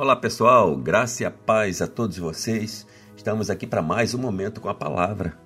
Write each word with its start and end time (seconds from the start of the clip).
Olá 0.00 0.14
pessoal, 0.14 0.76
graça 0.76 1.24
e 1.24 1.30
paz 1.30 1.82
a 1.82 1.88
todos 1.88 2.18
vocês. 2.18 2.86
Estamos 3.16 3.50
aqui 3.50 3.66
para 3.66 3.82
mais 3.82 4.14
um 4.14 4.18
momento 4.18 4.60
com 4.60 4.68
a 4.68 4.74
palavra. 4.74 5.36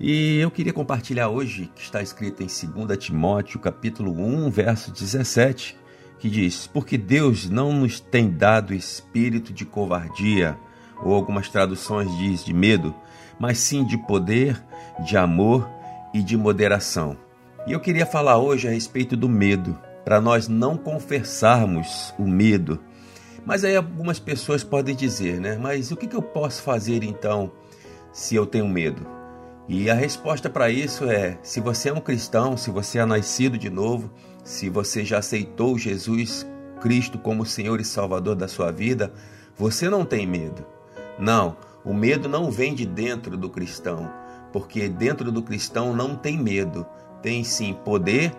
E 0.00 0.38
eu 0.38 0.50
queria 0.50 0.72
compartilhar 0.72 1.28
hoje 1.28 1.70
que 1.76 1.82
está 1.82 2.00
escrito 2.00 2.42
em 2.42 2.46
2 2.46 2.96
Timóteo, 2.96 3.60
capítulo 3.60 4.10
1, 4.12 4.48
verso 4.48 4.90
17, 4.90 5.76
que 6.18 6.30
diz: 6.30 6.66
"Porque 6.66 6.96
Deus 6.96 7.50
não 7.50 7.74
nos 7.74 8.00
tem 8.00 8.30
dado 8.30 8.72
espírito 8.72 9.52
de 9.52 9.66
covardia, 9.66 10.56
ou 11.02 11.12
algumas 11.12 11.50
traduções 11.50 12.10
diz 12.16 12.42
de 12.42 12.54
medo, 12.54 12.94
mas 13.38 13.58
sim 13.58 13.84
de 13.84 13.98
poder, 13.98 14.64
de 15.04 15.14
amor 15.18 15.68
e 16.14 16.22
de 16.22 16.38
moderação." 16.38 17.18
E 17.66 17.72
eu 17.72 17.80
queria 17.80 18.06
falar 18.06 18.38
hoje 18.38 18.66
a 18.66 18.70
respeito 18.70 19.14
do 19.14 19.28
medo, 19.28 19.78
para 20.06 20.22
nós 20.22 20.48
não 20.48 20.74
confessarmos 20.74 22.14
o 22.18 22.26
medo. 22.26 22.80
Mas 23.44 23.64
aí 23.64 23.76
algumas 23.76 24.18
pessoas 24.18 24.64
podem 24.64 24.94
dizer, 24.94 25.40
né? 25.40 25.58
Mas 25.60 25.90
o 25.90 25.96
que 25.96 26.14
eu 26.14 26.22
posso 26.22 26.62
fazer 26.62 27.02
então 27.02 27.52
se 28.12 28.34
eu 28.34 28.46
tenho 28.46 28.68
medo? 28.68 29.06
E 29.68 29.90
a 29.90 29.94
resposta 29.94 30.48
para 30.48 30.70
isso 30.70 31.04
é: 31.04 31.38
se 31.42 31.60
você 31.60 31.88
é 31.88 31.92
um 31.92 32.00
cristão, 32.00 32.56
se 32.56 32.70
você 32.70 32.98
é 32.98 33.04
nascido 33.04 33.58
de 33.58 33.70
novo, 33.70 34.10
se 34.42 34.68
você 34.68 35.04
já 35.04 35.18
aceitou 35.18 35.78
Jesus 35.78 36.46
Cristo 36.80 37.18
como 37.18 37.46
Senhor 37.46 37.80
e 37.80 37.84
Salvador 37.84 38.34
da 38.34 38.48
sua 38.48 38.70
vida, 38.70 39.12
você 39.56 39.88
não 39.88 40.04
tem 40.04 40.26
medo. 40.26 40.64
Não, 41.18 41.56
o 41.84 41.94
medo 41.94 42.28
não 42.28 42.50
vem 42.50 42.74
de 42.74 42.84
dentro 42.84 43.36
do 43.36 43.48
cristão, 43.48 44.10
porque 44.52 44.88
dentro 44.88 45.30
do 45.30 45.42
cristão 45.42 45.94
não 45.94 46.16
tem 46.16 46.36
medo 46.36 46.86
tem 47.24 47.42
sim 47.42 47.72
poder, 47.72 48.34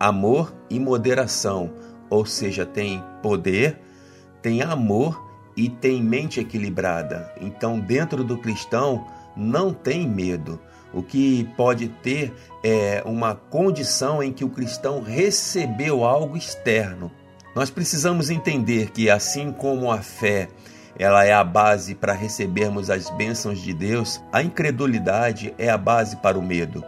amor 0.00 0.52
e 0.68 0.80
moderação, 0.80 1.70
ou 2.10 2.26
seja, 2.26 2.66
tem 2.66 3.00
poder, 3.22 3.78
tem 4.44 4.60
amor 4.60 5.24
e 5.56 5.70
tem 5.70 6.02
mente 6.02 6.38
equilibrada. 6.38 7.32
Então, 7.40 7.80
dentro 7.80 8.22
do 8.22 8.36
cristão, 8.36 9.06
não 9.34 9.72
tem 9.72 10.06
medo. 10.06 10.60
O 10.92 11.02
que 11.02 11.44
pode 11.56 11.88
ter 11.88 12.30
é 12.62 13.02
uma 13.06 13.34
condição 13.34 14.22
em 14.22 14.30
que 14.34 14.44
o 14.44 14.50
cristão 14.50 15.00
recebeu 15.00 16.04
algo 16.04 16.36
externo. 16.36 17.10
Nós 17.56 17.70
precisamos 17.70 18.28
entender 18.28 18.90
que, 18.90 19.08
assim 19.08 19.50
como 19.50 19.90
a 19.90 20.02
fé 20.02 20.48
ela 20.96 21.24
é 21.24 21.32
a 21.32 21.42
base 21.42 21.94
para 21.94 22.12
recebermos 22.12 22.90
as 22.90 23.08
bênçãos 23.10 23.58
de 23.60 23.72
Deus, 23.72 24.22
a 24.30 24.42
incredulidade 24.42 25.54
é 25.56 25.70
a 25.70 25.78
base 25.78 26.16
para 26.18 26.38
o 26.38 26.42
medo. 26.42 26.84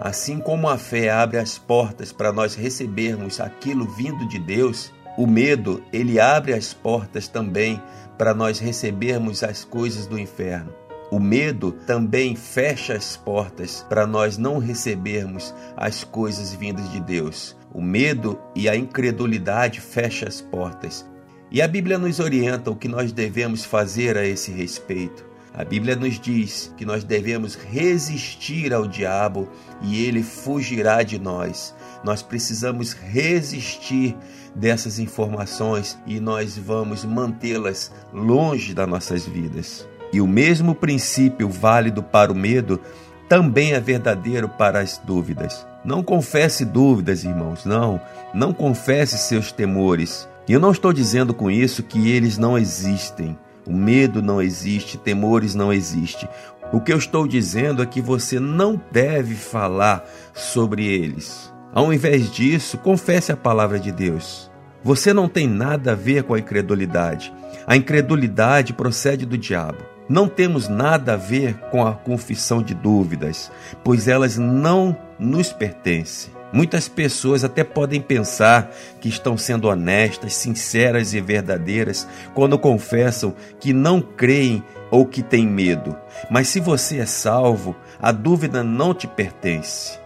Assim 0.00 0.38
como 0.38 0.68
a 0.68 0.78
fé 0.78 1.10
abre 1.10 1.38
as 1.38 1.58
portas 1.58 2.12
para 2.12 2.32
nós 2.32 2.54
recebermos 2.54 3.38
aquilo 3.40 3.84
vindo 3.84 4.26
de 4.28 4.38
Deus, 4.38 4.90
o 5.20 5.26
medo, 5.26 5.84
ele 5.92 6.18
abre 6.18 6.54
as 6.54 6.72
portas 6.72 7.28
também 7.28 7.78
para 8.16 8.32
nós 8.32 8.58
recebermos 8.58 9.42
as 9.42 9.66
coisas 9.66 10.06
do 10.06 10.18
inferno. 10.18 10.72
O 11.10 11.20
medo 11.20 11.72
também 11.72 12.34
fecha 12.34 12.94
as 12.94 13.18
portas 13.18 13.84
para 13.86 14.06
nós 14.06 14.38
não 14.38 14.56
recebermos 14.56 15.54
as 15.76 16.02
coisas 16.02 16.54
vindas 16.54 16.90
de 16.90 17.00
Deus. 17.00 17.54
O 17.70 17.82
medo 17.82 18.40
e 18.56 18.66
a 18.66 18.74
incredulidade 18.74 19.78
fecham 19.78 20.26
as 20.26 20.40
portas. 20.40 21.06
E 21.50 21.60
a 21.60 21.68
Bíblia 21.68 21.98
nos 21.98 22.18
orienta 22.18 22.70
o 22.70 22.76
que 22.76 22.88
nós 22.88 23.12
devemos 23.12 23.62
fazer 23.62 24.16
a 24.16 24.24
esse 24.24 24.50
respeito. 24.50 25.29
A 25.52 25.64
Bíblia 25.64 25.96
nos 25.96 26.18
diz 26.18 26.72
que 26.76 26.84
nós 26.84 27.02
devemos 27.02 27.56
resistir 27.56 28.72
ao 28.72 28.86
diabo 28.86 29.48
e 29.82 30.04
ele 30.04 30.22
fugirá 30.22 31.02
de 31.02 31.18
nós. 31.18 31.74
Nós 32.04 32.22
precisamos 32.22 32.92
resistir 32.92 34.16
dessas 34.54 34.98
informações 34.98 35.98
e 36.06 36.20
nós 36.20 36.56
vamos 36.56 37.04
mantê-las 37.04 37.92
longe 38.12 38.72
das 38.74 38.88
nossas 38.88 39.26
vidas. 39.26 39.86
E 40.12 40.20
o 40.20 40.26
mesmo 40.26 40.74
princípio 40.74 41.48
válido 41.48 42.02
para 42.02 42.32
o 42.32 42.34
medo 42.34 42.80
também 43.28 43.72
é 43.72 43.80
verdadeiro 43.80 44.48
para 44.48 44.80
as 44.80 44.98
dúvidas. 44.98 45.66
Não 45.84 46.02
confesse 46.02 46.64
dúvidas, 46.64 47.24
irmãos, 47.24 47.64
não. 47.64 48.00
Não 48.34 48.52
confesse 48.52 49.16
seus 49.18 49.52
temores. 49.52 50.28
E 50.48 50.52
eu 50.52 50.60
não 50.60 50.72
estou 50.72 50.92
dizendo 50.92 51.32
com 51.32 51.50
isso 51.50 51.82
que 51.82 52.10
eles 52.10 52.36
não 52.36 52.58
existem. 52.58 53.38
O 53.70 53.72
medo 53.72 54.20
não 54.20 54.42
existe, 54.42 54.98
temores 54.98 55.54
não 55.54 55.72
existe. 55.72 56.28
O 56.72 56.80
que 56.80 56.92
eu 56.92 56.98
estou 56.98 57.24
dizendo 57.24 57.80
é 57.80 57.86
que 57.86 58.00
você 58.00 58.40
não 58.40 58.80
deve 58.90 59.36
falar 59.36 60.04
sobre 60.34 60.84
eles. 60.84 61.54
Ao 61.72 61.92
invés 61.92 62.32
disso, 62.32 62.76
confesse 62.78 63.30
a 63.30 63.36
palavra 63.36 63.78
de 63.78 63.92
Deus. 63.92 64.50
Você 64.82 65.12
não 65.12 65.28
tem 65.28 65.46
nada 65.46 65.92
a 65.92 65.94
ver 65.94 66.24
com 66.24 66.34
a 66.34 66.40
incredulidade. 66.40 67.32
A 67.64 67.76
incredulidade 67.76 68.72
procede 68.72 69.24
do 69.24 69.38
diabo. 69.38 69.78
Não 70.08 70.26
temos 70.26 70.68
nada 70.68 71.12
a 71.12 71.16
ver 71.16 71.54
com 71.70 71.86
a 71.86 71.92
confissão 71.92 72.60
de 72.60 72.74
dúvidas, 72.74 73.52
pois 73.84 74.08
elas 74.08 74.36
não 74.36 74.96
nos 75.16 75.52
pertencem. 75.52 76.39
Muitas 76.52 76.88
pessoas 76.88 77.44
até 77.44 77.62
podem 77.62 78.00
pensar 78.00 78.70
que 79.00 79.08
estão 79.08 79.36
sendo 79.36 79.68
honestas, 79.68 80.34
sinceras 80.34 81.14
e 81.14 81.20
verdadeiras 81.20 82.06
quando 82.34 82.58
confessam 82.58 83.34
que 83.58 83.72
não 83.72 84.00
creem 84.00 84.62
ou 84.90 85.06
que 85.06 85.22
têm 85.22 85.46
medo. 85.46 85.96
Mas 86.28 86.48
se 86.48 86.60
você 86.60 86.98
é 86.98 87.06
salvo, 87.06 87.76
a 88.00 88.10
dúvida 88.10 88.64
não 88.64 88.92
te 88.92 89.06
pertence. 89.06 89.98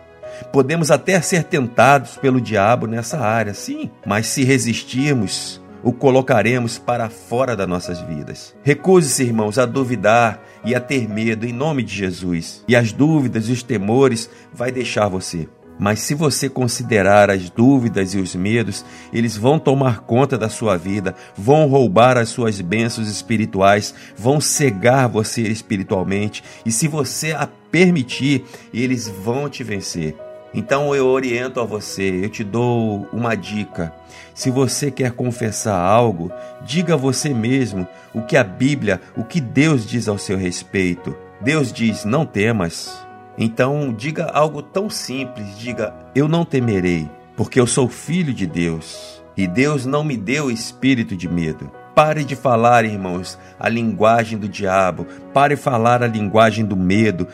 Podemos 0.53 0.91
até 0.91 1.21
ser 1.21 1.45
tentados 1.45 2.17
pelo 2.17 2.41
diabo 2.41 2.87
nessa 2.87 3.19
área, 3.19 3.55
sim, 3.55 3.91
mas 4.05 4.27
se 4.27 4.45
resistirmos, 4.45 5.63
o 5.83 5.93
colocaremos 5.93 6.79
para 6.79 7.09
fora 7.09 7.55
das 7.55 7.69
nossas 7.69 8.01
vidas. 8.01 8.55
Recuse-se, 8.63 9.23
irmãos, 9.23 9.59
a 9.59 9.67
duvidar 9.67 10.43
e 10.65 10.75
a 10.75 10.81
ter 10.81 11.09
medo 11.09 11.47
em 11.47 11.53
nome 11.53 11.83
de 11.83 11.95
Jesus. 11.95 12.65
E 12.67 12.75
as 12.75 12.91
dúvidas 12.91 13.49
e 13.49 13.53
os 13.53 13.63
temores 13.63 14.31
vai 14.53 14.73
deixar 14.73 15.09
você. 15.09 15.47
Mas 15.79 16.01
se 16.01 16.15
você 16.15 16.49
considerar 16.49 17.31
as 17.31 17.51
dúvidas 17.51 18.15
e 18.15 18.19
os 18.19 18.35
medos, 18.35 18.85
eles 19.13 19.37
vão 19.37 19.59
tomar 19.59 20.01
conta 20.01 20.39
da 20.39 20.49
sua 20.49 20.77
vida, 20.77 21.15
vão 21.37 21.67
roubar 21.67 22.17
as 22.17 22.29
suas 22.29 22.61
bênçãos 22.61 23.09
espirituais, 23.09 23.95
vão 24.17 24.41
cegar 24.41 25.09
você 25.09 25.43
espiritualmente, 25.43 26.45
e 26.65 26.71
se 26.71 26.87
você 26.87 27.33
a 27.33 27.49
permitir, 27.71 28.45
eles 28.73 29.09
vão 29.09 29.49
te 29.49 29.65
vencer. 29.65 30.17
Então 30.55 30.95
eu 30.95 31.09
oriento 31.09 31.59
a 31.59 31.65
você, 31.65 32.21
eu 32.23 32.29
te 32.29 32.45
dou 32.45 33.09
uma 33.13 33.35
dica. 33.35 33.93
Se 34.33 34.51
você 34.51 34.89
quer 34.89 35.11
confessar 35.11 35.77
algo, 35.77 36.31
diga 36.65 36.95
a 36.95 36.97
você 36.97 37.35
mesmo 37.35 37.87
o 38.15 38.23
que 38.23 38.37
a 38.37 38.45
Bíblia, 38.45 39.01
o 39.17 39.25
que 39.25 39.41
Deus 39.41 39.85
diz 39.85 40.07
ao 40.07 40.17
seu 40.17 40.39
respeito. 40.39 41.17
Deus 41.41 41.73
diz: 41.73 42.05
não 42.05 42.25
temas. 42.25 43.04
Então, 43.37 43.93
diga 43.93 44.27
algo 44.27 44.63
tão 44.63 44.89
simples: 44.89 45.59
diga, 45.59 45.95
eu 46.15 46.29
não 46.29 46.45
temerei, 46.45 47.11
porque 47.37 47.59
eu 47.59 47.67
sou 47.67 47.89
filho 47.89 48.33
de 48.33 48.47
Deus 48.47 49.23
e 49.37 49.47
Deus 49.47 49.85
não 49.85 50.05
me 50.05 50.17
deu 50.17 50.51
espírito 50.51 51.17
de 51.17 51.29
medo. 51.29 51.71
Pare 51.95 52.25
de 52.25 52.35
falar, 52.35 52.85
irmãos, 52.85 53.39
a 53.57 53.69
linguagem 53.69 54.37
do 54.37 54.49
diabo. 54.49 55.07
Pare 55.33 55.55
de 55.55 55.63
falar 55.63 56.03
a 56.03 56.09
linguagem 56.09 56.65
do 56.65 56.77
medo. 56.77 57.29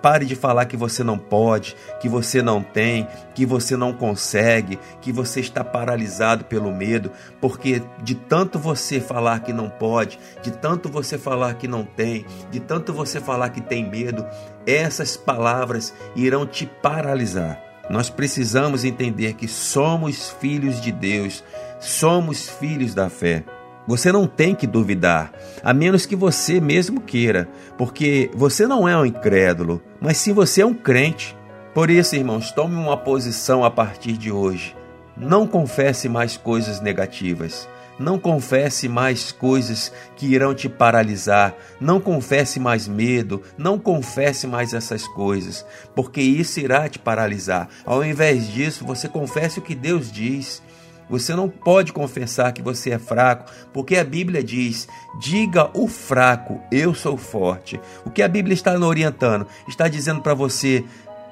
Pare 0.00 0.24
de 0.24 0.36
falar 0.36 0.66
que 0.66 0.76
você 0.76 1.02
não 1.02 1.18
pode, 1.18 1.74
que 2.00 2.08
você 2.08 2.40
não 2.40 2.62
tem, 2.62 3.08
que 3.34 3.44
você 3.44 3.76
não 3.76 3.92
consegue, 3.92 4.78
que 5.00 5.10
você 5.10 5.40
está 5.40 5.64
paralisado 5.64 6.44
pelo 6.44 6.72
medo, 6.72 7.10
porque 7.40 7.82
de 8.04 8.14
tanto 8.14 8.56
você 8.56 9.00
falar 9.00 9.40
que 9.40 9.52
não 9.52 9.68
pode, 9.68 10.16
de 10.40 10.52
tanto 10.52 10.88
você 10.88 11.18
falar 11.18 11.54
que 11.54 11.66
não 11.66 11.84
tem, 11.84 12.24
de 12.52 12.60
tanto 12.60 12.92
você 12.92 13.20
falar 13.20 13.48
que 13.48 13.60
tem 13.60 13.84
medo, 13.84 14.24
essas 14.64 15.16
palavras 15.16 15.92
irão 16.14 16.46
te 16.46 16.66
paralisar. 16.80 17.60
Nós 17.90 18.08
precisamos 18.08 18.84
entender 18.84 19.34
que 19.34 19.48
somos 19.48 20.30
filhos 20.40 20.80
de 20.80 20.92
Deus, 20.92 21.42
somos 21.80 22.48
filhos 22.48 22.94
da 22.94 23.10
fé. 23.10 23.44
Você 23.86 24.10
não 24.10 24.26
tem 24.26 24.54
que 24.54 24.66
duvidar, 24.66 25.32
a 25.62 25.74
menos 25.74 26.06
que 26.06 26.16
você 26.16 26.60
mesmo 26.60 27.00
queira, 27.00 27.48
porque 27.76 28.30
você 28.34 28.66
não 28.66 28.88
é 28.88 28.96
um 28.96 29.04
incrédulo, 29.04 29.82
mas 30.00 30.16
sim 30.16 30.32
você 30.32 30.62
é 30.62 30.66
um 30.66 30.74
crente. 30.74 31.36
Por 31.74 31.90
isso, 31.90 32.16
irmãos, 32.16 32.50
tome 32.52 32.76
uma 32.76 32.96
posição 32.96 33.64
a 33.64 33.70
partir 33.70 34.12
de 34.12 34.30
hoje. 34.30 34.74
Não 35.16 35.46
confesse 35.46 36.08
mais 36.08 36.36
coisas 36.36 36.80
negativas. 36.80 37.68
Não 37.98 38.18
confesse 38.18 38.88
mais 38.88 39.30
coisas 39.30 39.92
que 40.16 40.26
irão 40.26 40.54
te 40.54 40.68
paralisar. 40.68 41.54
Não 41.80 42.00
confesse 42.00 42.58
mais 42.58 42.88
medo. 42.88 43.42
Não 43.56 43.78
confesse 43.78 44.46
mais 44.46 44.74
essas 44.74 45.06
coisas, 45.06 45.64
porque 45.94 46.20
isso 46.20 46.58
irá 46.58 46.88
te 46.88 46.98
paralisar. 46.98 47.68
Ao 47.84 48.04
invés 48.04 48.48
disso, 48.48 48.84
você 48.84 49.08
confesse 49.08 49.58
o 49.58 49.62
que 49.62 49.74
Deus 49.74 50.10
diz. 50.10 50.62
Você 51.08 51.34
não 51.34 51.48
pode 51.48 51.92
confessar 51.92 52.52
que 52.52 52.62
você 52.62 52.90
é 52.90 52.98
fraco, 52.98 53.50
porque 53.72 53.96
a 53.96 54.04
Bíblia 54.04 54.42
diz: 54.42 54.88
diga 55.20 55.70
o 55.74 55.86
fraco, 55.86 56.60
eu 56.70 56.94
sou 56.94 57.16
forte. 57.16 57.80
O 58.04 58.10
que 58.10 58.22
a 58.22 58.28
Bíblia 58.28 58.54
está 58.54 58.78
orientando? 58.78 59.46
Está 59.68 59.88
dizendo 59.88 60.22
para 60.22 60.34
você: 60.34 60.84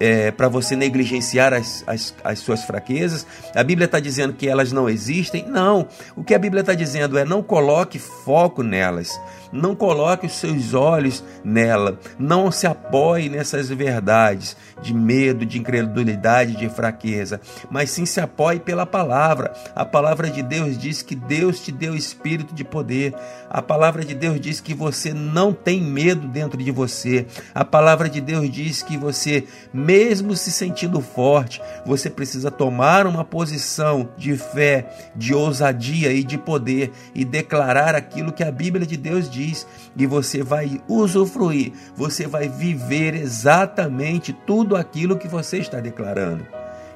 é, 0.02 0.32
para 0.32 0.48
você 0.48 0.74
negligenciar 0.74 1.52
as, 1.54 1.84
as, 1.86 2.12
as 2.24 2.40
suas 2.40 2.64
fraquezas. 2.64 3.24
A 3.54 3.62
Bíblia 3.62 3.84
está 3.84 4.00
dizendo 4.00 4.32
que 4.32 4.48
elas 4.48 4.72
não 4.72 4.88
existem. 4.88 5.46
Não. 5.46 5.86
O 6.16 6.24
que 6.24 6.34
a 6.34 6.38
Bíblia 6.40 6.60
está 6.60 6.74
dizendo 6.74 7.16
é 7.16 7.24
não 7.24 7.40
coloque 7.40 8.00
foco 8.00 8.64
nelas. 8.64 9.20
Não 9.52 9.74
coloque 9.74 10.26
os 10.26 10.32
seus 10.32 10.72
olhos 10.72 11.22
nela. 11.44 11.98
Não 12.18 12.50
se 12.50 12.66
apoie 12.66 13.28
nessas 13.28 13.68
verdades 13.68 14.56
de 14.80 14.94
medo, 14.94 15.44
de 15.44 15.58
incredulidade, 15.58 16.56
de 16.56 16.68
fraqueza. 16.68 17.40
Mas 17.70 17.90
sim 17.90 18.06
se 18.06 18.20
apoie 18.20 18.58
pela 18.58 18.86
palavra. 18.86 19.52
A 19.74 19.84
palavra 19.84 20.30
de 20.30 20.42
Deus 20.42 20.78
diz 20.78 21.02
que 21.02 21.14
Deus 21.14 21.60
te 21.60 21.70
deu 21.70 21.94
espírito 21.94 22.54
de 22.54 22.64
poder. 22.64 23.14
A 23.50 23.60
palavra 23.60 24.04
de 24.04 24.14
Deus 24.14 24.40
diz 24.40 24.60
que 24.60 24.74
você 24.74 25.12
não 25.12 25.52
tem 25.52 25.82
medo 25.82 26.26
dentro 26.26 26.56
de 26.56 26.70
você. 26.70 27.26
A 27.54 27.64
palavra 27.64 28.08
de 28.08 28.20
Deus 28.20 28.50
diz 28.50 28.82
que 28.82 28.96
você, 28.96 29.44
mesmo 29.72 30.34
se 30.34 30.50
sentindo 30.50 31.00
forte, 31.00 31.60
você 31.84 32.08
precisa 32.08 32.50
tomar 32.50 33.06
uma 33.06 33.24
posição 33.24 34.08
de 34.16 34.36
fé, 34.36 35.10
de 35.14 35.34
ousadia 35.34 36.12
e 36.12 36.24
de 36.24 36.38
poder 36.38 36.90
e 37.14 37.24
declarar 37.24 37.94
aquilo 37.94 38.32
que 38.32 38.42
a 38.42 38.50
Bíblia 38.50 38.86
de 38.86 38.96
Deus 38.96 39.30
diz 39.30 39.41
diz, 39.46 39.66
e 39.96 40.06
você 40.06 40.42
vai 40.42 40.80
usufruir, 40.88 41.72
você 41.96 42.26
vai 42.26 42.48
viver 42.48 43.14
exatamente 43.14 44.32
tudo 44.32 44.76
aquilo 44.76 45.18
que 45.18 45.28
você 45.28 45.58
está 45.58 45.80
declarando. 45.80 46.46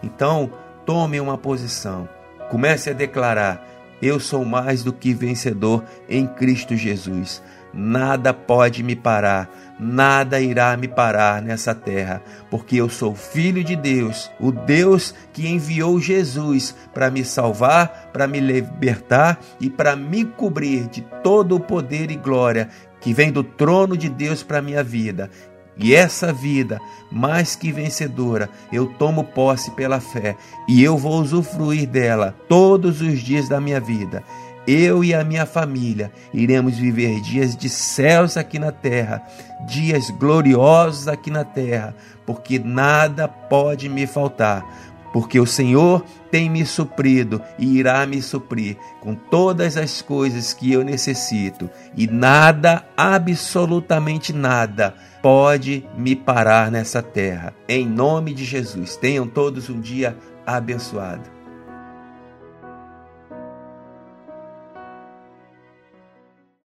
Então, 0.02 0.50
tome 0.84 1.20
uma 1.20 1.36
posição, 1.36 2.08
comece 2.50 2.90
a 2.90 2.92
declarar: 2.92 3.66
Eu 4.00 4.20
sou 4.20 4.44
mais 4.44 4.84
do 4.84 4.92
que 4.92 5.12
vencedor 5.12 5.84
em 6.08 6.26
Cristo 6.26 6.76
Jesus. 6.76 7.42
Nada 7.78 8.32
pode 8.32 8.82
me 8.82 8.96
parar, 8.96 9.50
nada 9.78 10.40
irá 10.40 10.74
me 10.78 10.88
parar 10.88 11.42
nessa 11.42 11.74
terra, 11.74 12.22
porque 12.50 12.76
eu 12.76 12.88
sou 12.88 13.14
filho 13.14 13.62
de 13.62 13.76
Deus, 13.76 14.30
o 14.40 14.50
Deus 14.50 15.14
que 15.30 15.46
enviou 15.46 16.00
Jesus 16.00 16.74
para 16.94 17.10
me 17.10 17.22
salvar, 17.22 18.08
para 18.14 18.26
me 18.26 18.40
libertar 18.40 19.38
e 19.60 19.68
para 19.68 19.94
me 19.94 20.24
cobrir 20.24 20.86
de 20.86 21.02
todo 21.22 21.56
o 21.56 21.60
poder 21.60 22.10
e 22.10 22.16
glória 22.16 22.70
que 22.98 23.12
vem 23.12 23.30
do 23.30 23.44
trono 23.44 23.94
de 23.94 24.08
Deus 24.08 24.42
para 24.42 24.62
minha 24.62 24.82
vida. 24.82 25.30
E 25.76 25.94
essa 25.94 26.32
vida, 26.32 26.80
mais 27.12 27.54
que 27.54 27.70
vencedora, 27.70 28.48
eu 28.72 28.86
tomo 28.86 29.22
posse 29.22 29.70
pela 29.72 30.00
fé 30.00 30.34
e 30.66 30.82
eu 30.82 30.96
vou 30.96 31.20
usufruir 31.20 31.86
dela 31.86 32.34
todos 32.48 33.02
os 33.02 33.20
dias 33.20 33.46
da 33.46 33.60
minha 33.60 33.78
vida 33.78 34.24
eu 34.66 35.04
e 35.04 35.14
a 35.14 35.22
minha 35.22 35.46
família 35.46 36.12
iremos 36.32 36.76
viver 36.76 37.20
dias 37.20 37.56
de 37.56 37.68
céus 37.68 38.36
aqui 38.36 38.58
na 38.58 38.72
terra, 38.72 39.22
dias 39.66 40.10
gloriosos 40.10 41.08
aqui 41.08 41.30
na 41.30 41.44
terra, 41.44 41.94
porque 42.26 42.58
nada 42.58 43.28
pode 43.28 43.88
me 43.88 44.06
faltar, 44.06 44.64
porque 45.12 45.38
o 45.38 45.46
Senhor 45.46 46.04
tem 46.30 46.50
me 46.50 46.66
suprido 46.66 47.40
e 47.58 47.78
irá 47.78 48.04
me 48.06 48.20
suprir 48.20 48.76
com 49.00 49.14
todas 49.14 49.76
as 49.76 50.02
coisas 50.02 50.52
que 50.52 50.72
eu 50.72 50.82
necessito, 50.82 51.70
e 51.96 52.06
nada, 52.06 52.84
absolutamente 52.96 54.32
nada, 54.32 54.94
pode 55.22 55.84
me 55.96 56.16
parar 56.16 56.70
nessa 56.70 57.02
terra. 57.02 57.54
Em 57.68 57.86
nome 57.86 58.34
de 58.34 58.44
Jesus, 58.44 58.96
tenham 58.96 59.26
todos 59.26 59.70
um 59.70 59.80
dia 59.80 60.16
abençoado. 60.44 61.35